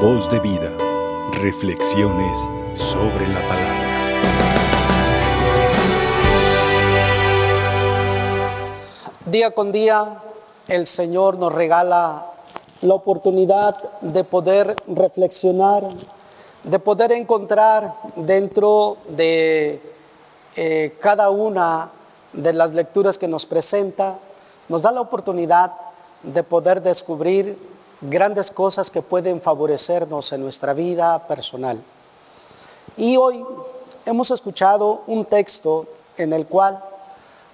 [0.00, 0.76] Voz de vida.
[1.40, 3.86] Reflexiones sobre la palabra.
[9.24, 10.22] Día con día
[10.68, 12.26] el Señor nos regala
[12.82, 15.84] la oportunidad de poder reflexionar,
[16.62, 19.80] de poder encontrar dentro de
[20.56, 21.88] eh, cada una
[22.34, 24.18] de las lecturas que nos presenta,
[24.68, 25.72] nos da la oportunidad
[26.22, 27.56] de poder descubrir
[28.00, 31.82] grandes cosas que pueden favorecernos en nuestra vida personal.
[32.96, 33.44] Y hoy
[34.04, 36.82] hemos escuchado un texto en el cual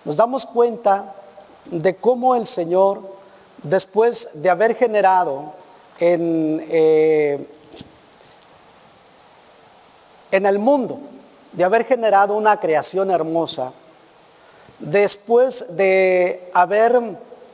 [0.05, 1.15] nos damos cuenta
[1.67, 3.01] de cómo el Señor,
[3.63, 5.53] después de haber generado
[5.99, 7.47] en, eh,
[10.31, 10.99] en el mundo,
[11.53, 13.73] de haber generado una creación hermosa,
[14.81, 17.01] después de haber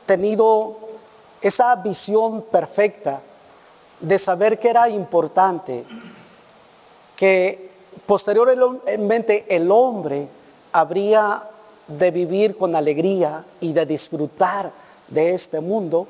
[0.05, 0.88] tenido
[1.41, 3.21] esa visión perfecta
[3.99, 5.85] de saber que era importante
[7.15, 7.69] que
[8.05, 10.27] posteriormente el hombre
[10.71, 11.43] habría
[11.87, 14.71] de vivir con alegría y de disfrutar
[15.07, 16.07] de este mundo,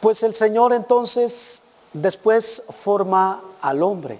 [0.00, 4.18] pues el Señor entonces después forma al hombre,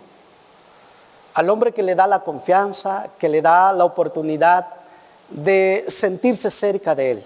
[1.35, 4.67] al hombre que le da la confianza, que le da la oportunidad
[5.31, 7.25] de sentirse cerca de él.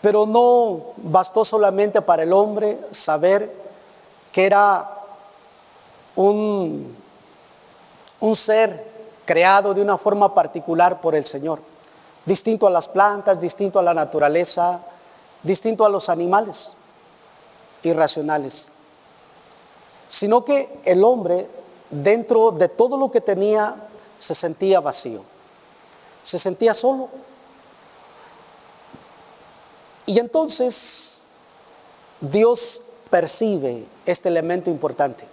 [0.00, 3.54] Pero no bastó solamente para el hombre saber
[4.32, 4.98] que era
[6.16, 6.96] un,
[8.20, 8.90] un ser
[9.24, 11.60] creado de una forma particular por el Señor,
[12.24, 14.80] distinto a las plantas, distinto a la naturaleza,
[15.42, 16.74] distinto a los animales
[17.82, 18.72] irracionales,
[20.08, 21.48] sino que el hombre
[21.90, 23.74] dentro de todo lo que tenía
[24.18, 25.22] se sentía vacío,
[26.22, 27.08] se sentía solo.
[30.10, 31.22] Y entonces
[32.20, 35.24] Dios percibe este elemento importante.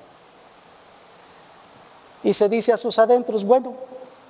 [2.22, 3.74] Y se dice a sus adentros, bueno,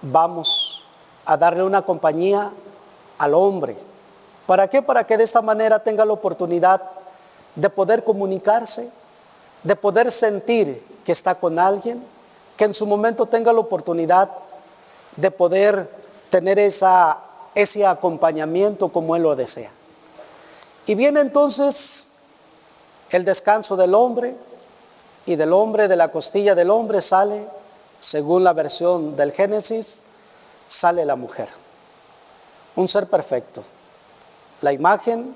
[0.02, 0.84] vamos
[1.26, 2.50] a darle una compañía
[3.18, 3.76] al hombre.
[4.46, 4.82] ¿Para qué?
[4.82, 6.82] Para que de esta manera tenga la oportunidad
[7.54, 8.90] de poder comunicarse,
[9.64, 12.02] de poder sentir que está con alguien,
[12.56, 14.30] que en su momento tenga la oportunidad
[15.18, 15.92] de poder
[16.30, 17.18] tener esa,
[17.54, 19.72] ese acompañamiento como él lo desea.
[20.88, 22.12] Y viene entonces
[23.10, 24.36] el descanso del hombre
[25.26, 27.46] y del hombre, de la costilla del hombre sale,
[28.00, 30.02] según la versión del Génesis,
[30.68, 31.50] sale la mujer.
[32.78, 33.64] Un ser perfecto.
[34.62, 35.36] La imagen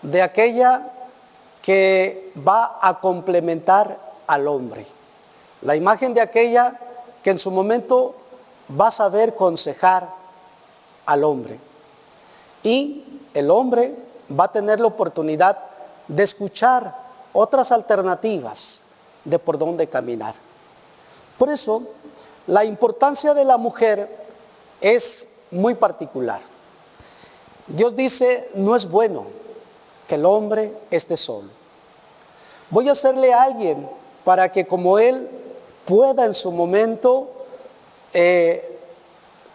[0.00, 0.90] de aquella
[1.60, 4.86] que va a complementar al hombre.
[5.60, 6.78] La imagen de aquella
[7.22, 8.14] que en su momento
[8.80, 10.08] va a saber aconsejar
[11.04, 11.58] al hombre.
[12.62, 15.58] Y el hombre va a tener la oportunidad
[16.08, 16.94] de escuchar
[17.32, 18.82] otras alternativas
[19.24, 20.34] de por dónde caminar.
[21.38, 21.82] Por eso,
[22.46, 24.08] la importancia de la mujer
[24.80, 26.40] es muy particular.
[27.66, 29.26] Dios dice, no es bueno
[30.06, 31.48] que el hombre esté solo.
[32.70, 33.88] Voy a hacerle a alguien
[34.24, 35.28] para que como él
[35.84, 37.28] pueda en su momento,
[38.12, 38.78] eh,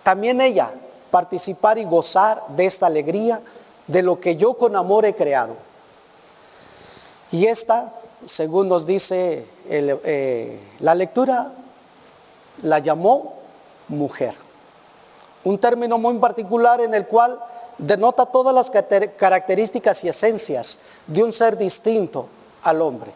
[0.03, 0.71] también ella
[1.09, 3.41] participar y gozar de esta alegría
[3.91, 5.55] de lo que yo con amor he creado.
[7.31, 7.93] Y esta,
[8.25, 11.51] según nos dice eh, la lectura,
[12.63, 13.33] la llamó
[13.89, 14.33] mujer.
[15.43, 17.39] Un término muy particular en el cual
[17.77, 22.27] denota todas las características y esencias de un ser distinto
[22.63, 23.11] al hombre,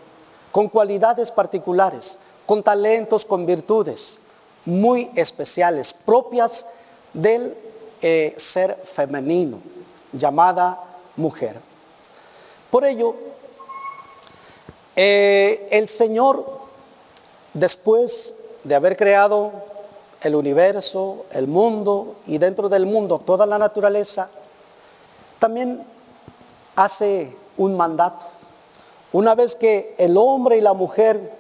[0.52, 4.19] con cualidades particulares, con talentos, con virtudes
[4.66, 6.66] muy especiales, propias
[7.13, 7.56] del
[8.02, 9.59] eh, ser femenino
[10.18, 10.80] llamada
[11.16, 11.59] mujer.
[12.72, 13.16] Por ello,
[14.96, 16.46] eh, el Señor,
[17.53, 19.52] después de haber creado
[20.22, 24.30] el universo, el mundo y dentro del mundo toda la naturaleza,
[25.40, 25.86] también
[26.75, 28.25] hace un mandato.
[29.12, 31.31] Una vez que el hombre y la mujer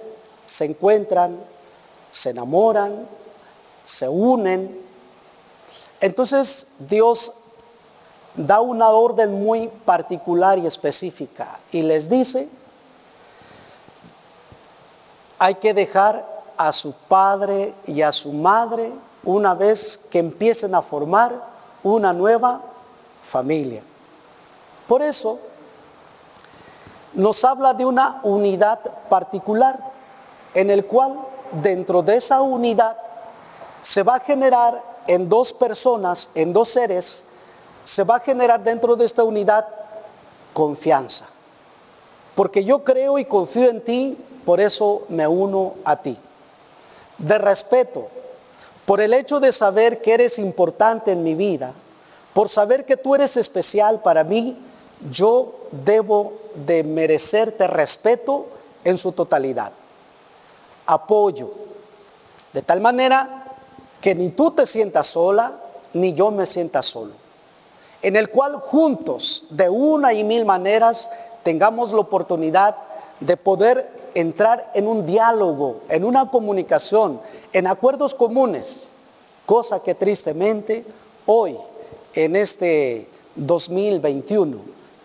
[0.45, 1.37] se encuentran,
[2.11, 3.07] se enamoran,
[3.83, 4.79] se unen,
[5.99, 7.33] entonces Dios
[8.35, 12.49] da una orden muy particular y específica y les dice,
[15.39, 16.25] hay que dejar
[16.57, 18.91] a su padre y a su madre
[19.23, 21.33] una vez que empiecen a formar
[21.83, 22.61] una nueva
[23.23, 23.81] familia.
[24.87, 25.39] Por eso
[27.13, 28.79] nos habla de una unidad
[29.09, 29.79] particular
[30.53, 31.17] en el cual
[31.51, 32.97] dentro de esa unidad
[33.81, 37.23] se va a generar en dos personas, en dos seres,
[37.85, 39.65] se va a generar dentro de esta unidad
[40.53, 41.25] confianza.
[42.35, 46.17] Porque yo creo y confío en ti por eso me uno a ti.
[47.17, 48.09] De respeto,
[48.85, 51.73] por el hecho de saber que eres importante en mi vida,
[52.33, 54.57] por saber que tú eres especial para mí,
[55.11, 58.47] yo debo de merecerte respeto
[58.83, 59.71] en su totalidad.
[60.85, 61.51] Apoyo,
[62.53, 63.55] de tal manera
[64.01, 65.53] que ni tú te sientas sola,
[65.93, 67.24] ni yo me sienta solo.
[68.05, 71.09] En el cual juntos, de una y mil maneras,
[71.41, 72.75] tengamos la oportunidad
[73.19, 77.19] de poder entrar en un diálogo, en una comunicación,
[77.51, 78.91] en acuerdos comunes,
[79.47, 80.85] cosa que tristemente
[81.25, 81.57] hoy,
[82.13, 84.55] en este 2021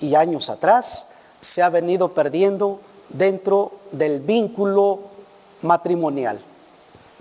[0.03, 1.09] y años atrás,
[1.41, 4.99] se ha venido perdiendo dentro del vínculo
[5.63, 6.39] matrimonial.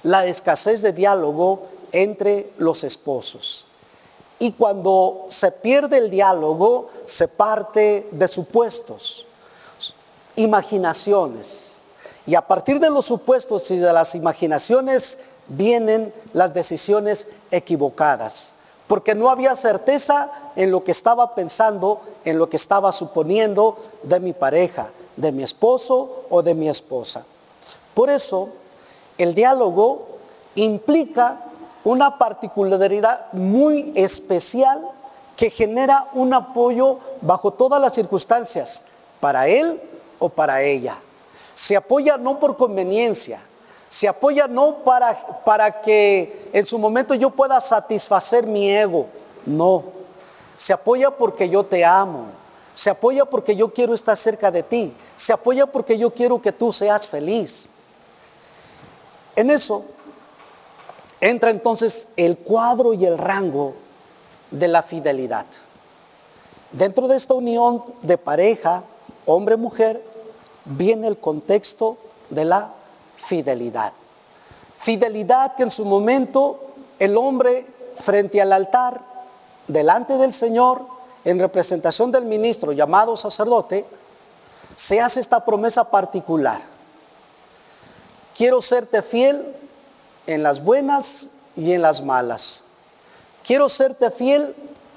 [0.03, 1.61] La escasez de diálogo
[1.93, 3.69] entre los esposos.
[4.39, 9.25] Y cuando se pierde el diálogo, se parte de supuestos,
[10.38, 11.83] imaginaciones.
[12.25, 18.56] Y a partir de los supuestos y de las imaginaciones vienen las decisiones equivocadas.
[18.88, 24.19] Porque no había certeza en lo que estaba pensando, en lo que estaba suponiendo de
[24.19, 27.25] mi pareja, de mi esposo o de mi esposa.
[27.94, 28.50] Por eso,
[29.18, 30.07] el diálogo
[30.56, 31.48] implica
[31.83, 34.81] una particularidad muy especial
[35.35, 38.85] que genera un apoyo bajo todas las circunstancias,
[39.19, 39.81] para él
[40.19, 40.97] o para ella.
[41.53, 43.39] Se apoya no por conveniencia,
[43.89, 45.13] se apoya no para,
[45.45, 49.07] para que en su momento yo pueda satisfacer mi ego,
[49.45, 49.83] no.
[50.57, 52.25] Se apoya porque yo te amo,
[52.73, 56.51] se apoya porque yo quiero estar cerca de ti, se apoya porque yo quiero que
[56.51, 57.69] tú seas feliz.
[59.35, 59.85] En eso
[61.21, 63.74] entra entonces el cuadro y el rango
[64.51, 65.45] de la fidelidad.
[66.71, 68.83] Dentro de esta unión de pareja,
[69.25, 70.04] hombre-mujer,
[70.66, 71.98] viene el contexto
[72.30, 72.71] de la
[73.16, 73.94] fidelidad.
[74.77, 76.60] Fidelidad que en su momento
[77.00, 79.01] el hombre frente al altar,
[79.68, 80.86] delante del Señor,
[81.25, 83.86] en representación del ministro llamado sacerdote,
[84.75, 86.62] se hace esta promesa particular.
[88.38, 89.54] Quiero serte fiel
[90.27, 92.63] en las buenas y en las malas.
[93.44, 94.56] Quiero serte fiel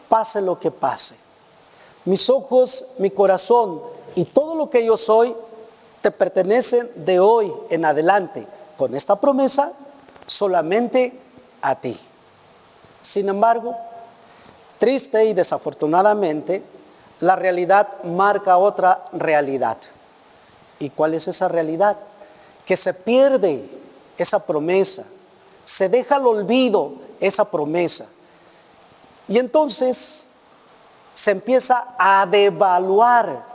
[0.08, 1.16] pase lo que pase.
[2.04, 3.80] Mis ojos, mi corazón
[4.14, 5.34] y todo lo que yo soy
[6.00, 8.46] te pertenecen de hoy en adelante
[8.76, 9.72] con esta promesa
[10.26, 11.18] solamente
[11.62, 11.98] a ti.
[13.02, 13.76] Sin embargo,
[14.78, 16.62] triste y desafortunadamente,
[17.20, 19.78] la realidad marca otra realidad.
[20.78, 21.96] ¿Y cuál es esa realidad?
[22.66, 23.64] Que se pierde
[24.18, 25.04] esa promesa,
[25.64, 28.06] se deja al olvido esa promesa.
[29.28, 30.28] Y entonces
[31.14, 33.46] se empieza a devaluar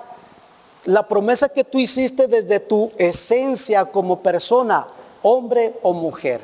[0.85, 4.87] la promesa que tú hiciste desde tu esencia como persona,
[5.21, 6.41] hombre o mujer.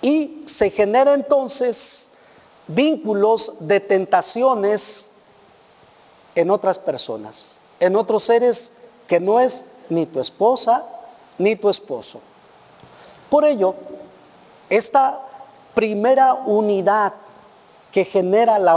[0.00, 2.08] Y se genera entonces
[2.66, 5.10] vínculos de tentaciones
[6.34, 8.72] en otras personas, en otros seres
[9.06, 10.86] que no es ni tu esposa
[11.38, 12.20] ni tu esposo.
[13.32, 13.74] Por ello,
[14.68, 15.18] esta
[15.72, 17.14] primera unidad
[17.90, 18.74] que genera la,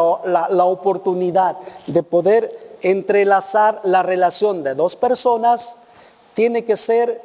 [0.49, 1.57] la oportunidad
[1.87, 5.75] de poder entrelazar la relación de dos personas
[6.35, 7.21] tiene que ser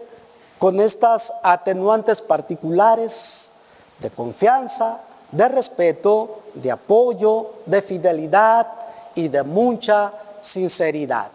[0.58, 3.52] con estas atenuantes particulares
[4.00, 4.98] de confianza,
[5.30, 8.66] de respeto, de apoyo, de fidelidad
[9.14, 11.30] y de mucha sinceridad.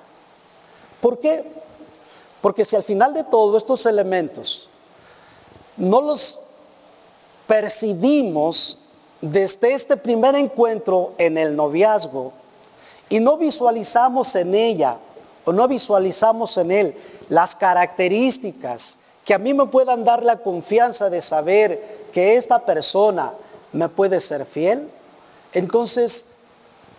[1.00, 1.50] ¿Por qué?
[2.42, 4.68] Porque si al final de todos estos elementos
[5.78, 6.40] no los
[7.48, 8.80] percibimos
[9.22, 12.34] desde este primer encuentro en el noviazgo,
[13.10, 14.98] y no visualizamos en ella
[15.46, 16.98] o no visualizamos en él
[17.30, 23.34] las características que a mí me puedan dar la confianza de saber que esta persona
[23.74, 24.88] me puede ser fiel,
[25.54, 26.28] entonces,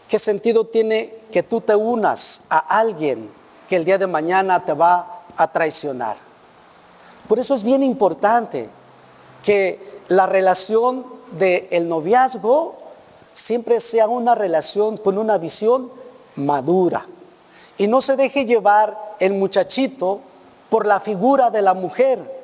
[0.09, 3.31] ¿qué sentido tiene que tú te unas a alguien
[3.69, 6.17] que el día de mañana te va a traicionar?
[7.29, 8.69] Por eso es bien importante
[9.43, 12.77] que la relación del noviazgo
[13.35, 15.91] siempre sea una relación con una visión
[16.37, 17.07] madura.
[17.79, 20.21] Y no se deje llevar el muchachito
[20.71, 22.37] por la figura de la mujer,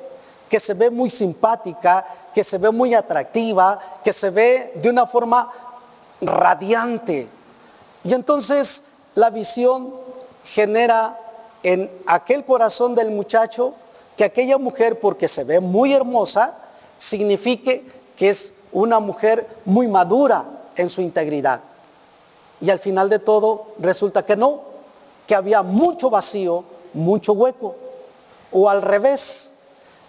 [0.49, 5.07] que se ve muy simpática, que se ve muy atractiva, que se ve de una
[5.07, 5.51] forma
[6.21, 7.27] radiante.
[8.03, 8.85] Y entonces
[9.15, 9.93] la visión
[10.45, 11.19] genera
[11.63, 13.73] en aquel corazón del muchacho
[14.17, 16.57] que aquella mujer, porque se ve muy hermosa,
[16.97, 21.61] signifique que es una mujer muy madura, en su integridad.
[22.61, 24.61] Y al final de todo resulta que no,
[25.27, 27.75] que había mucho vacío, mucho hueco.
[28.51, 29.51] O al revés,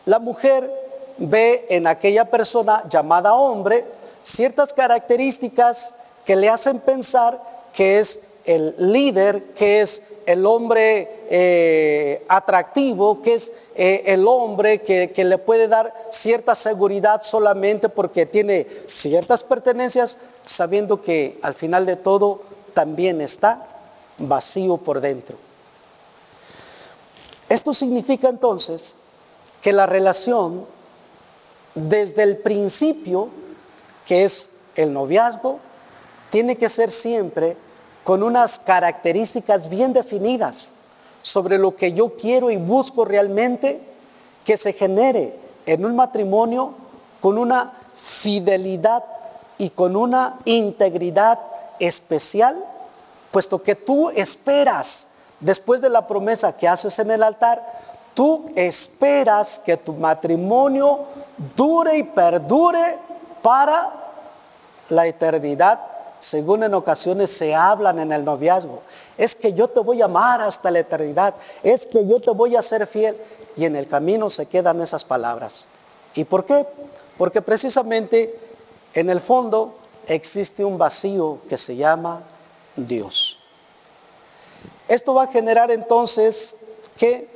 [0.06, 0.70] la mujer
[1.18, 3.84] ve en aquella persona llamada hombre
[4.22, 5.94] ciertas características
[6.24, 7.40] que le hacen pensar
[7.72, 14.82] que es el líder, que es el hombre eh, atractivo, que es eh, el hombre
[14.82, 21.54] que, que le puede dar cierta seguridad solamente porque tiene ciertas pertenencias, sabiendo que al
[21.54, 22.42] final de todo
[22.74, 23.66] también está
[24.18, 25.36] vacío por dentro.
[27.48, 28.96] Esto significa entonces
[29.60, 30.66] que la relación
[31.74, 33.28] desde el principio,
[34.06, 35.60] que es el noviazgo,
[36.30, 37.56] tiene que ser siempre
[38.04, 40.72] con unas características bien definidas
[41.22, 43.80] sobre lo que yo quiero y busco realmente
[44.44, 45.34] que se genere
[45.64, 46.74] en un matrimonio
[47.20, 49.02] con una fidelidad
[49.56, 51.38] y con una integridad
[51.78, 52.62] especial,
[53.30, 55.06] puesto que tú esperas,
[55.40, 57.64] después de la promesa que haces en el altar,
[58.12, 61.00] tú esperas que tu matrimonio
[61.56, 62.98] dure y perdure
[63.40, 63.92] para
[64.90, 65.93] la eternidad
[66.24, 68.80] según en ocasiones se hablan en el noviazgo.
[69.18, 72.56] Es que yo te voy a amar hasta la eternidad, es que yo te voy
[72.56, 73.14] a ser fiel.
[73.56, 75.68] Y en el camino se quedan esas palabras.
[76.14, 76.66] ¿Y por qué?
[77.18, 78.38] Porque precisamente
[78.94, 79.74] en el fondo
[80.06, 82.22] existe un vacío que se llama
[82.74, 83.38] Dios.
[84.88, 86.56] Esto va a generar entonces
[86.96, 87.28] que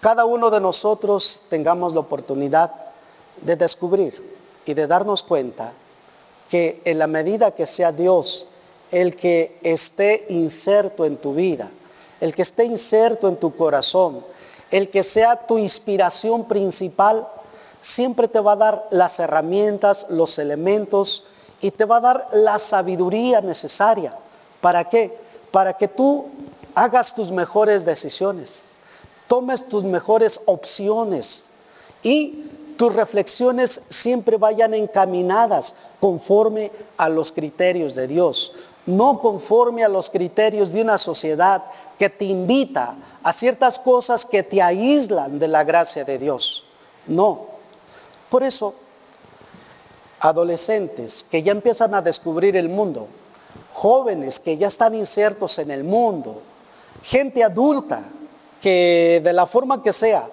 [0.00, 2.70] cada uno de nosotros tengamos la oportunidad
[3.40, 4.36] de descubrir
[4.66, 5.72] y de darnos cuenta
[6.50, 8.48] que en la medida que sea Dios
[8.90, 11.70] el que esté inserto en tu vida,
[12.20, 14.24] el que esté inserto en tu corazón,
[14.70, 17.26] el que sea tu inspiración principal,
[17.80, 21.24] siempre te va a dar las herramientas, los elementos
[21.60, 24.14] y te va a dar la sabiduría necesaria.
[24.60, 25.16] ¿Para qué?
[25.52, 26.26] Para que tú
[26.74, 28.76] hagas tus mejores decisiones,
[29.28, 31.48] tomes tus mejores opciones
[32.02, 32.44] y
[32.80, 38.54] tus reflexiones siempre vayan encaminadas conforme a los criterios de Dios,
[38.86, 41.62] no conforme a los criterios de una sociedad
[41.98, 46.64] que te invita a ciertas cosas que te aíslan de la gracia de Dios.
[47.06, 47.48] No.
[48.30, 48.74] Por eso,
[50.20, 53.08] adolescentes que ya empiezan a descubrir el mundo,
[53.74, 56.40] jóvenes que ya están insertos en el mundo,
[57.02, 58.04] gente adulta
[58.62, 60.30] que de la forma que sea,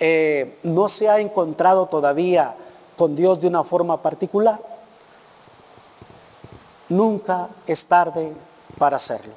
[0.00, 2.54] eh, no se ha encontrado todavía
[2.96, 4.60] con Dios de una forma particular,
[6.88, 8.32] nunca es tarde
[8.78, 9.32] para hacerlo.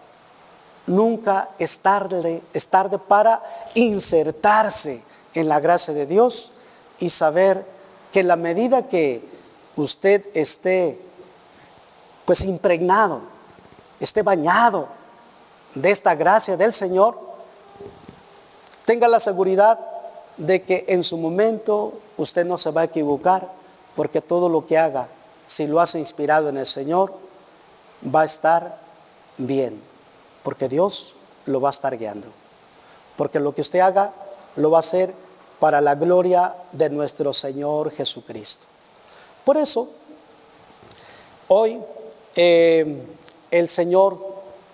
[0.88, 3.44] Nunca es tarde, es tarde para
[3.76, 6.54] insertarse en la gracia de Dios
[7.00, 7.66] y saber
[8.12, 9.22] que la medida que
[9.76, 11.00] usted esté
[12.26, 13.22] pues impregnado,
[14.00, 14.88] esté bañado
[15.76, 17.20] de esta gracia del Señor,
[18.86, 19.80] tenga la seguridad
[20.38, 23.52] de que en su momento usted no se va a equivocar,
[23.96, 25.08] porque todo lo que haga,
[25.48, 27.14] si lo hace inspirado en el Señor,
[28.14, 28.80] va a estar
[29.38, 29.82] bien,
[30.44, 31.16] porque Dios
[31.46, 32.28] lo va a estar guiando.
[33.16, 34.14] Porque lo que usted haga,
[34.56, 35.14] lo va a hacer
[35.60, 38.68] para la gloria de nuestro Señor Jesucristo.
[39.44, 39.90] Por eso,
[41.48, 41.80] hoy
[42.36, 43.04] eh,
[43.50, 44.20] el Señor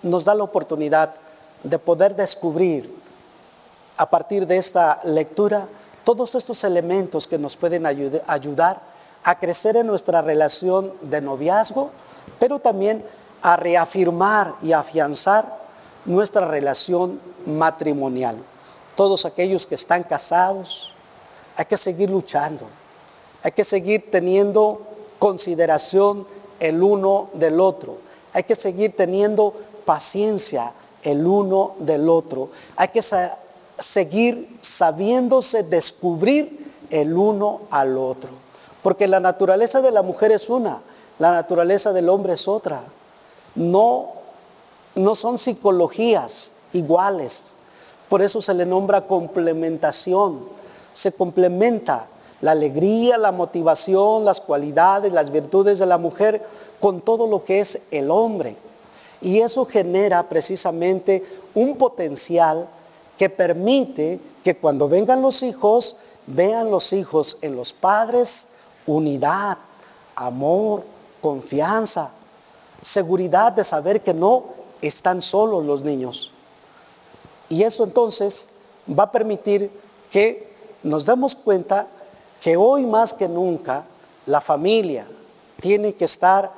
[0.02, 1.14] nos da la oportunidad
[1.62, 2.92] de poder descubrir
[3.96, 5.66] a partir de esta lectura
[6.04, 8.80] todos estos elementos que nos pueden ayudar
[9.24, 11.90] a crecer en nuestra relación de noviazgo,
[12.38, 13.04] pero también
[13.42, 15.64] a reafirmar y afianzar
[16.04, 18.36] nuestra relación matrimonial.
[18.94, 20.92] Todos aquellos que están casados,
[21.56, 22.66] hay que seguir luchando,
[23.42, 24.82] hay que seguir teniendo
[25.18, 26.26] consideración
[26.60, 27.96] el uno del otro,
[28.32, 29.54] hay que seguir teniendo
[29.86, 30.72] paciencia
[31.02, 33.02] el uno del otro, hay que
[33.84, 38.30] seguir sabiéndose descubrir el uno al otro.
[38.82, 40.80] Porque la naturaleza de la mujer es una,
[41.18, 42.82] la naturaleza del hombre es otra.
[43.54, 44.08] No,
[44.94, 47.54] no son psicologías iguales.
[48.08, 50.40] Por eso se le nombra complementación.
[50.94, 52.08] Se complementa
[52.40, 56.42] la alegría, la motivación, las cualidades, las virtudes de la mujer
[56.80, 58.56] con todo lo que es el hombre.
[59.20, 61.22] Y eso genera precisamente
[61.54, 62.66] un potencial
[63.18, 68.48] que permite que cuando vengan los hijos, vean los hijos en los padres
[68.86, 69.58] unidad,
[70.14, 70.84] amor,
[71.20, 72.10] confianza,
[72.82, 74.44] seguridad de saber que no
[74.82, 76.30] están solos los niños.
[77.48, 78.50] Y eso entonces
[78.88, 79.70] va a permitir
[80.10, 80.52] que
[80.82, 81.86] nos demos cuenta
[82.40, 83.84] que hoy más que nunca
[84.26, 85.06] la familia
[85.60, 86.52] tiene que estar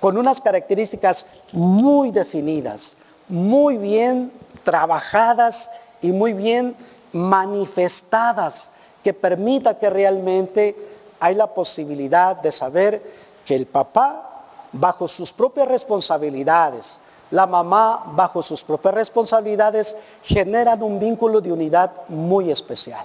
[0.00, 2.96] con unas características muy definidas,
[3.28, 4.32] muy bien
[4.62, 5.70] trabajadas
[6.02, 6.76] y muy bien
[7.12, 8.70] manifestadas
[9.02, 10.76] que permita que realmente
[11.20, 13.02] hay la posibilidad de saber
[13.44, 14.26] que el papá,
[14.72, 17.00] bajo sus propias responsabilidades,
[17.30, 23.04] la mamá, bajo sus propias responsabilidades, generan un vínculo de unidad muy especial.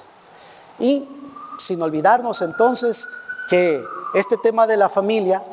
[0.79, 1.07] Y
[1.57, 3.07] sin olvidarnos entonces
[3.49, 3.83] que
[4.13, 5.43] este tema de la familia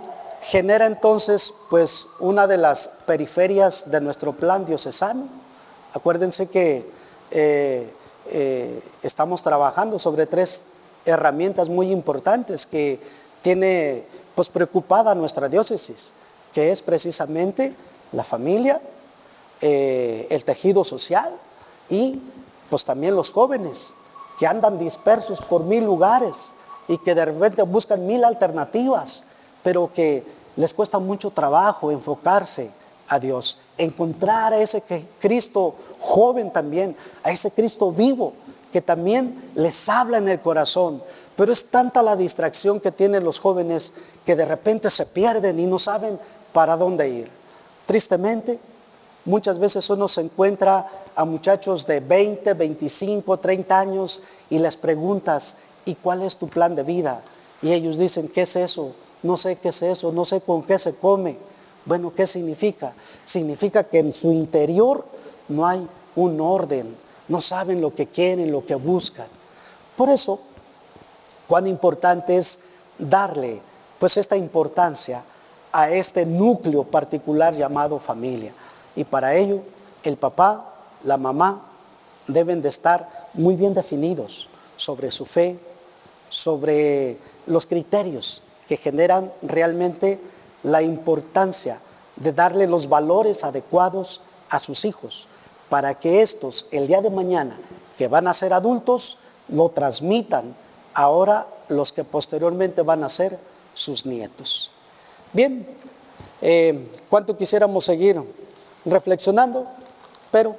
[0.40, 5.41] genera entonces pues una de las periferias de nuestro plan diocesano.
[5.94, 6.86] Acuérdense que
[7.30, 7.92] eh,
[8.30, 10.66] eh, estamos trabajando sobre tres
[11.04, 13.00] herramientas muy importantes que
[13.42, 16.12] tiene pues preocupada nuestra diócesis,
[16.54, 17.74] que es precisamente
[18.12, 18.80] la familia,
[19.60, 21.34] eh, el tejido social
[21.90, 22.20] y
[22.70, 23.94] pues también los jóvenes
[24.38, 26.52] que andan dispersos por mil lugares
[26.88, 29.24] y que de repente buscan mil alternativas,
[29.62, 30.24] pero que
[30.56, 32.70] les cuesta mucho trabajo enfocarse
[33.12, 34.82] a Dios, encontrar a ese
[35.20, 38.32] Cristo joven también, a ese Cristo vivo
[38.72, 41.02] que también les habla en el corazón.
[41.36, 43.92] Pero es tanta la distracción que tienen los jóvenes
[44.24, 46.18] que de repente se pierden y no saben
[46.54, 47.30] para dónde ir.
[47.84, 48.58] Tristemente,
[49.26, 55.56] muchas veces uno se encuentra a muchachos de 20, 25, 30 años y les preguntas,
[55.84, 57.20] ¿y cuál es tu plan de vida?
[57.60, 58.94] Y ellos dicen, ¿qué es eso?
[59.22, 61.36] No sé qué es eso, no sé con qué se come.
[61.84, 62.92] Bueno, ¿qué significa?
[63.24, 65.04] Significa que en su interior
[65.48, 65.86] no hay
[66.16, 66.94] un orden,
[67.28, 69.26] no saben lo que quieren, lo que buscan.
[69.96, 70.40] Por eso,
[71.48, 72.60] cuán importante es
[72.98, 73.60] darle
[73.98, 75.22] pues esta importancia
[75.72, 78.52] a este núcleo particular llamado familia.
[78.94, 79.60] Y para ello,
[80.02, 80.74] el papá,
[81.04, 81.62] la mamá
[82.26, 85.58] deben de estar muy bien definidos sobre su fe,
[86.28, 90.20] sobre los criterios que generan realmente
[90.62, 91.80] la importancia
[92.16, 95.28] de darle los valores adecuados a sus hijos,
[95.68, 97.56] para que estos el día de mañana,
[97.96, 100.54] que van a ser adultos, lo transmitan
[100.94, 103.38] ahora los que posteriormente van a ser
[103.74, 104.70] sus nietos.
[105.32, 105.66] Bien,
[106.42, 108.22] eh, ¿cuánto quisiéramos seguir
[108.84, 109.66] reflexionando?
[110.30, 110.56] Pero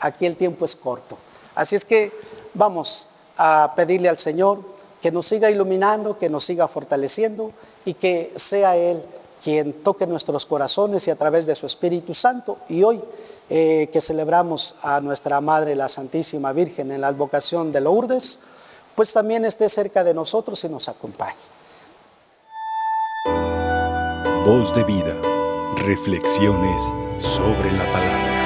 [0.00, 1.18] aquí el tiempo es corto.
[1.54, 2.12] Así es que
[2.54, 4.60] vamos a pedirle al Señor
[5.02, 7.52] que nos siga iluminando, que nos siga fortaleciendo
[7.84, 9.02] y que sea Él
[9.42, 12.58] quien toque nuestros corazones y a través de su Espíritu Santo.
[12.68, 13.00] Y hoy
[13.50, 18.40] eh, que celebramos a nuestra Madre, la Santísima Virgen, en la advocación de Lourdes,
[18.94, 21.36] pues también esté cerca de nosotros y nos acompañe.
[24.44, 25.14] Voz de vida,
[25.76, 26.82] reflexiones
[27.18, 28.37] sobre la palabra.